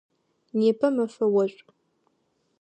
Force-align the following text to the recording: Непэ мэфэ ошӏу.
Непэ 0.59 0.87
мэфэ 0.95 1.25
ошӏу. 1.41 1.67